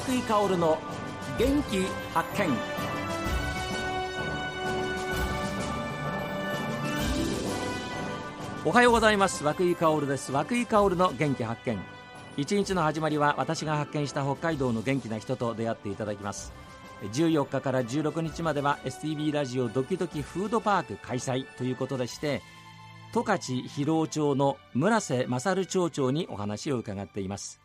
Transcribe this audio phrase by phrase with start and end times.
[0.00, 0.78] 井香の
[1.38, 1.82] 元気
[2.14, 2.48] 発見。
[8.64, 9.44] おはようございます。
[9.44, 10.32] 涌井香です。
[10.32, 11.78] 涌井香の元気発見。
[12.38, 16.54] 一日の始まりは私が発見した北海道の元気な人と出会っていただきます。
[17.12, 22.40] 14日から16日までは STB ラジオドキドキフードパーク開催ということでして
[23.12, 27.60] 十勝広尾町の村瀬勝町長にお話を伺っています。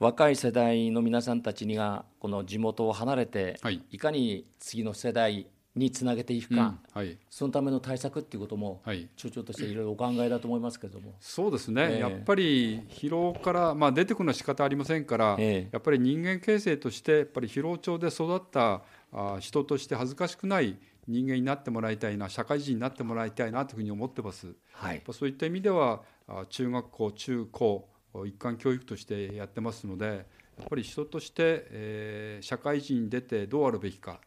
[0.00, 11.16] 若い世代の皆さんたちにはこの地元を離れて、はい、いかに次の世代につなげていくか、うんはい、そのための対策っていうことも、はい、町長としていろいろお考えだと思いますけれども。
[11.18, 20.76] そうですね、えー、やっぱり疲労から、まあ、出てくるのは仕方ありませんから、えー、やっぱり人間形成としてやっぱり疲労町で育ったあ人として恥ずかしくない
[21.08, 24.54] 人間になってもらいたいな社会人になってもらいたいなというふうに思ってます。
[24.72, 26.02] はい、そういった意味では
[26.50, 27.88] 中学校中高
[28.26, 30.26] 一貫教育としてやってますので
[30.58, 34.20] やっぱり人として、えー、社会人に出てどうあるべきか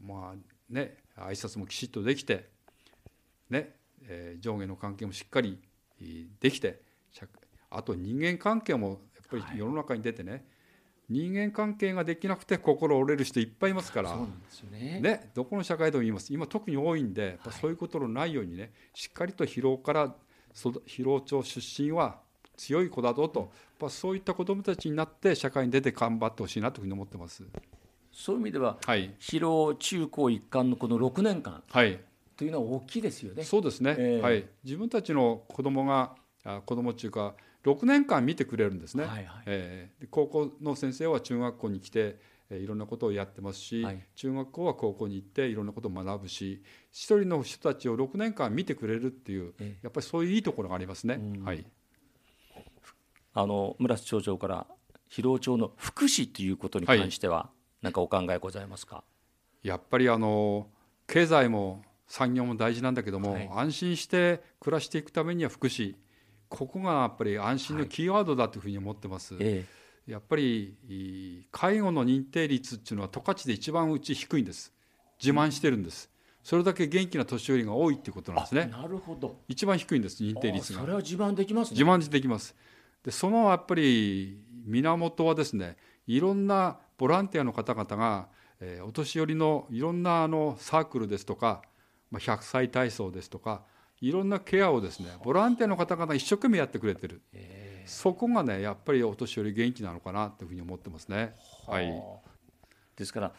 [0.00, 2.48] まあね挨拶もきちっとできて
[3.50, 3.74] ね、
[4.06, 5.58] えー、上下の関係もしっかり
[6.40, 6.80] できて
[7.70, 10.42] あと人間関係もやっぱり世の中に出てね、はい、
[11.08, 14.16] 人間関係ができなくて心折れる人いっぱいいますから
[14.70, 16.32] ね、ね、どこの社会でも言います。
[16.32, 20.14] 今特に多いんで、そういうことのないようにねしっかりと疲労から
[20.54, 22.20] 疲労町出身は
[22.62, 27.42] 強い子だぞと、うん、そういった子どもたちになって社会に出て頑張ってほしいなというふうに思ってます。
[28.12, 31.98] そういう意味では、はい、疲労中高一貫のこの6年間、はい、
[32.36, 33.42] というのは大きいですよね。
[33.42, 42.18] そうですね、えー、はい、自分たちの子供があ子供っていうか6年間見てくれるんですね、はいはい、えー、高校の先生は中学校に来て
[42.50, 51.18] いろんなことをやってますし、はい、中学校は高校に行っていろんなことを学ぶし一人の人たちを6年間見てくれるっていう、えー、やっぱりそういういいところがありますね。
[51.44, 51.64] はい、
[53.34, 54.66] あの村瀬町長から
[55.08, 57.50] 広尾町の福祉ということに関しては、
[57.82, 59.04] 何かお考えございますか？
[59.62, 60.68] やっぱりあの
[61.06, 65.94] 経済も産業も大事なんだけども、はい、安心して暮らしていくためには福祉
[66.48, 69.34] ここがやっぱり安心のキーワードだというふうに思ってます。
[69.34, 69.66] はいえ
[70.08, 70.76] え、やっぱり
[71.50, 74.72] 介護の認定率っていうのは十勝で一番うち低いんです。
[75.22, 76.10] 自慢してるんです。
[76.42, 78.66] それだけ元気な年寄りが多いっていうことなんですね。
[78.66, 79.40] なるほど。
[79.48, 80.80] 一番低いんです認定率が。
[80.80, 82.54] それは自慢できます、ね、自慢できます。
[83.04, 85.76] でそのやっぱり源はですね
[86.06, 88.28] いろんなボランティアの方々が、
[88.60, 91.62] えー、お年寄りのいろんなあのサークルですとか、
[92.10, 93.62] まあ、100歳体操ですとか
[94.00, 97.84] いろんなケアをですねボランティアの方々が一生懸命やってくれてる、え。
[97.86, 101.34] ー、そこがねやっぱりお年寄り元気なのかなというふうに思ってますね。
[101.66, 101.92] はい、
[102.96, 103.32] ですから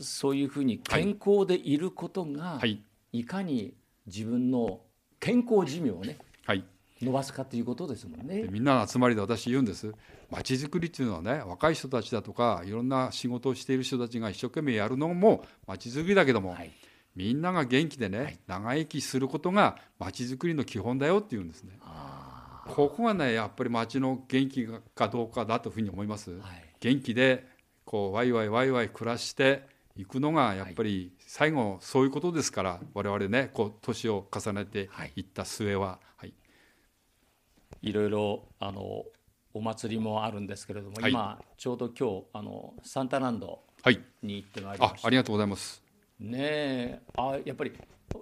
[0.00, 2.82] そういうふうに健康でいることが、はい、
[3.12, 3.74] いかに
[4.06, 4.80] 自分の
[5.18, 6.64] 健康寿命をね、はい、
[7.00, 8.46] 伸ばすかということですもんね。
[8.50, 9.92] みんなの集まりで私言うんです。
[10.30, 16.70] まちづくりっていうのはね若い人たちだとかいろんな仕事をしている人たちが一生懸命やるのもまちづくりだけども、はい、
[17.16, 21.78] みんなが元気でね、はい、長生きすることがまちづくりの基本だよって言うんですね。
[22.68, 26.30] ここがねやっぱり町の元気かどうかだというふうに思います。
[26.32, 26.40] はい、
[26.80, 27.46] 元気で
[27.84, 36.32] こうワイワイワイワイ暮らしていくのがやっぱり最後そういうことですから我々ねこう年を重ねていった末は、はい、
[37.82, 39.04] いろいろあの
[39.52, 43.60] お祭りもあるんですけれども、はい、今ちょうど今日あのサンタランド
[44.22, 45.82] に行ってまいりました、はい、あありがとうございます。
[46.18, 47.72] ねあやっぱり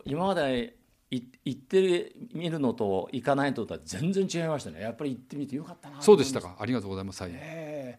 [0.04, 0.76] 今まで
[1.10, 4.80] 行ってみるのと行かないのとは全然違いましたね。
[4.80, 6.56] やっぱり行ってみてよかったなそうでしたか。
[6.58, 7.98] ありがとうございます、はい、え。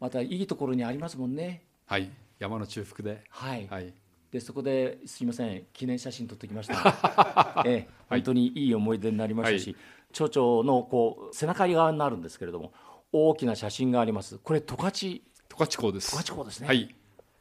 [0.00, 1.62] またいいところにありますもんね。
[1.86, 2.10] はい。
[2.38, 3.22] 山の中腹で。
[3.30, 3.94] はい、はい。
[4.32, 5.66] でそこですみません。
[5.72, 9.76] 記念写真撮ってきました、 ええ、本当にいい思い出になりましたし、はい、
[10.12, 12.72] 町長のこう背中側になるんですけれども
[13.12, 14.38] 大きな写真があります。
[14.38, 14.92] これ十勝。
[14.92, 15.22] 十
[15.58, 16.10] 勝港です。
[16.10, 16.66] 十勝港ですね。
[16.66, 16.94] はい。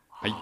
[0.09, 0.35] はい。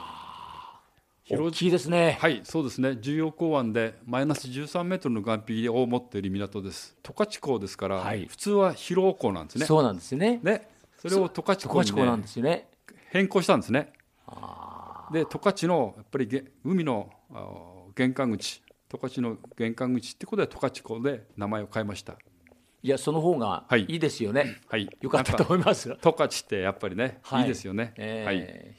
[1.31, 2.17] 大きいですね。
[2.19, 2.97] はいそうですね。
[3.00, 6.96] 重要港湾でマイナス13メートルの岸壁を持っている港です。
[7.03, 9.66] 十勝港ですから、はい、普通は広尾港なんですね。
[9.66, 10.40] そうなんですね。
[10.41, 10.67] ね。
[10.97, 12.67] それを十勝港に、ね、なんですよね。
[13.11, 13.93] 変更したんですね。
[15.11, 17.09] で十勝のやっぱり海の
[17.96, 22.18] 玄関口十勝の玄関口ってことで十勝港で名前を変えました。
[22.82, 23.82] いやその方がい。
[23.84, 28.76] いですよね、はい、よかったと思います十勝ってやっぱりね、はい、いいですよね、えー、はい。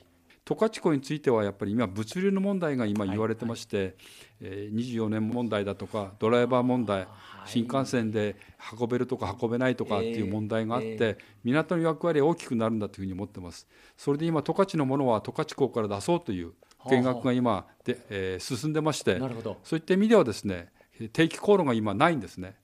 [0.47, 3.95] 十勝湖についてはやっぱり今物流の問題が今言われてまして、はいはい。
[4.41, 7.07] えー、24年問題だとかドライバー問題、
[7.45, 8.37] 新幹線で
[8.81, 13.69] 運べるとか運べないとかっていう問題があって、えー、港の役割は大きくなるんだというふうに思ってます。
[13.97, 16.53] それで今十勝のものは十勝港から出そうという
[16.89, 19.19] 見学が今で、えー、進んでまして
[19.65, 20.69] そういった意味ではですね
[21.13, 22.55] 定期航路が今ないんですね。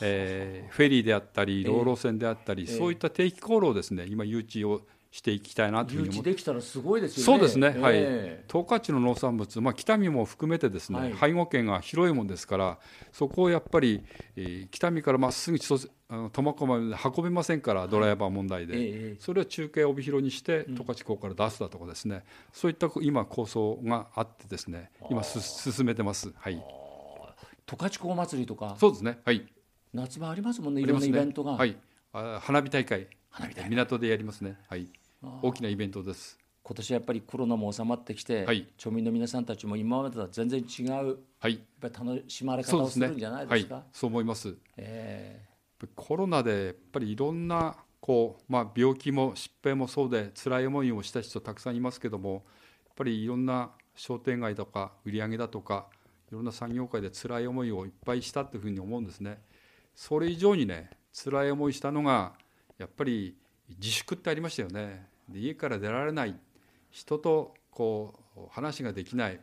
[0.00, 1.84] えー、フェリーであったり、ロー。
[1.84, 4.80] ロ線であったり、えー、そういった定期航路をですね、今、誘致を
[5.16, 6.30] していきたいなというふうに思って。
[6.30, 7.24] できたらすごいですよね。
[7.24, 7.94] そうですね、はい、
[8.46, 12.78] 十勝の農産物、まあ、北見も含めてですね、はい、背後圏が広いもんですから、
[13.12, 14.04] そこをやっぱり、
[14.36, 22.22] えー、北見からまっすぐ苫小牧まで運べませんから、ドライバー問題で、はい、それを中継帯広にして、十勝港から出すだとかですね、うん、
[22.52, 26.30] そういった今、構想があってですね、今進めてます。
[26.36, 26.62] はい。
[27.66, 28.76] 十勝港祭りとか。
[28.78, 29.18] そうですね。
[29.24, 29.46] はい。
[29.94, 30.82] 夏場ありますもんね。
[30.82, 31.74] いろんなイベントが、ね、はい。
[32.12, 33.08] あ花火大会。
[33.30, 33.70] 花火大会。
[33.70, 34.58] 港でやりますね。
[34.68, 34.86] はい
[35.42, 43.68] 大きなイベントです今年やっぱりコロナも収まってきて、はい、町民の皆さんたちも今までとは全然違う、はい、やっぱり楽しまれ方をするんじゃないですか？
[43.68, 44.54] そう、ねはい、そう思います。
[44.76, 52.42] えー、コロナでやっぱりいろんなこうまあ病気も疾病もそうで辛い思いをした人たくさんいますけども、やっ
[52.96, 55.86] ぱりいろんな商店街とか売り上げだとか
[56.30, 59.38] いろんな産業界で辛い思いをいっぱいしたというふうに思うんですね。
[59.94, 62.32] それ以上にね辛い思いしたのが
[62.76, 63.36] やっぱり
[63.78, 65.14] 自粛ってありましたよね。
[65.28, 66.34] で家から出られない
[66.90, 69.40] 人とこう話ができない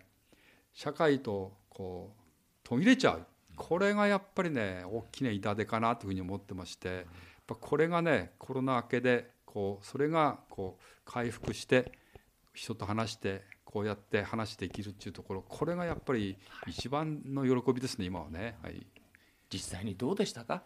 [0.73, 2.21] 社会とこう
[2.63, 3.25] 途切れちゃう。
[3.55, 7.05] これがやっぱりね大きな痛手かなというふうに思ってましてやっ
[7.45, 11.91] ぱこれがねコロナ明けでこうそれがこう回復して
[12.55, 18.87] 人と話してこうやって話できるっていうところこれがやっぱり一番の喜びですね今はね、はい、
[19.51, 20.63] 実際にどうでしたか？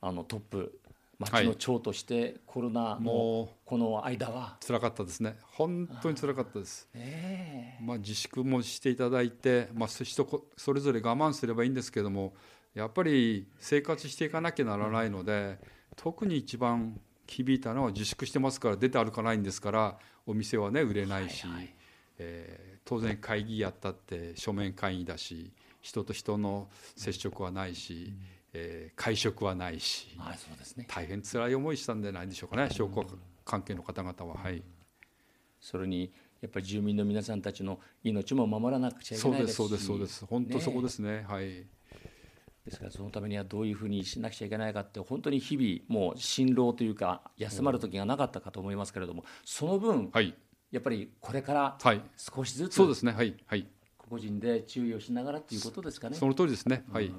[0.00, 0.80] あのトップ
[1.30, 4.56] 町の長としてコロナのこの間は。
[4.66, 5.36] 辛かったですね。
[5.52, 12.34] 本当に辛かったです、えー、まあ、自粛もしていただいて、まあ、人それぞれ我慢すればいいんですけども
[12.74, 15.58] やっぱり生活していかなきゃならないので、
[15.96, 21.74] 特に一番響いたのは自粛してますから出て歩かないんですからお店はね売れないし、はいはい、
[22.18, 33.04] えー、当然会議やったって書面会議だし人と人の接触はないし、うんえー、会食はないし、はいそうですね、大変辛い思いしたんじゃないでしょうかね商工
[33.44, 34.42] 関係の方々は。
[34.42, 34.62] はい、
[35.60, 39.56] それにやっぱり住民の皆さんたちの命も守らなくちゃいけないですし。
[39.56, 40.26] そうですそうですそうです。
[40.26, 41.64] 本当そこですね、ね、はい。
[42.64, 50.32] ですからそのためにはどういうふうにしなくちゃいけないかって本当に日々もう辛労というか休まる時がなかったかと思いますけれどもその分、はい、
[50.70, 51.78] やっぱりこれから
[52.16, 53.12] 少しずつ、そうですね。
[53.12, 53.36] はい。
[53.46, 53.66] はい。
[53.96, 56.16] 個人で注意をしながらということですかね。
[56.16, 56.84] その通りですね。
[56.92, 57.12] はい、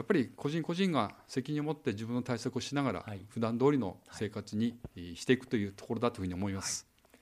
[0.00, 4.74] やっぱり個人個人が責任を持って自分の対策をしながら、はい、普段通りの生活に
[5.14, 6.86] していくというところだというふうに思います。
[7.02, 7.18] はい、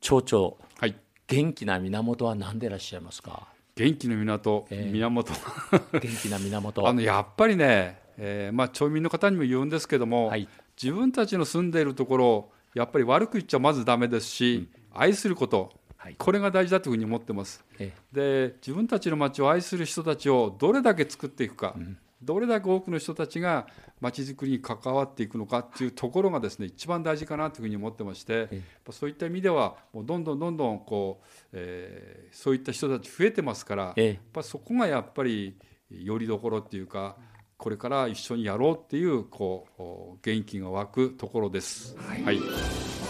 [0.00, 0.96] 町長、はい、
[1.26, 3.48] 元気な源は何でいらっしゃいますか？
[3.74, 5.34] 元気の源、えー、源。
[5.92, 6.88] 元気な源。
[6.88, 10.48] あのやっぱりね、えー、まあ町民の方にも言うんですけども、はい、
[10.82, 15.70] 自分たちの住んでいるところやっぱり悪く言っちゃまずダメですし、うん、愛すること
[16.18, 17.64] これが大事だというふうに思ってます。
[18.12, 23.66] で自分たちの町を愛する人たちをどれだけ作っていくか、うん、どれだけ多くの人たちが
[24.00, 28.48] まちづくりに関わっていくのかっていうところがですね一番大事かなというふうに思ってまして、
[28.90, 35.56] そういった意味ではもうどんどんどんどんこう、えー、そういった人たち増えてますから、やっぱそこがやっぱり
[35.90, 37.16] よりどころっていうか
[37.56, 41.96] これから一緒にやろうっていうこう元気が湧くところです。
[41.96, 43.05] はい、はい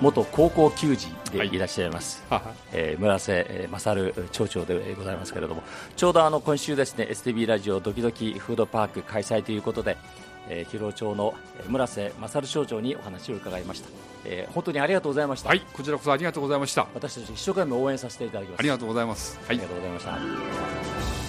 [0.00, 1.58] 元高校球児でい。
[1.58, 2.40] らっしゃいます、はい、
[2.72, 5.62] えー、村瀬勝町長でございますけれども
[5.96, 9.96] ちょうどあの今週ですね STB ラジオドキドキフードパーク開催ということで、
[10.48, 11.34] えー、広尾町の
[11.68, 13.88] 村瀬勝町長にお話を伺いました、
[14.24, 15.48] えー、本当にありがとうございました。
[15.48, 16.86] はいこちらこそありがとうございました。
[16.94, 18.60] 私たち一生懸命応援させていただきます。
[18.60, 20.04] ありがとうございます、はい、ありがとうございまし
[21.22, 21.27] た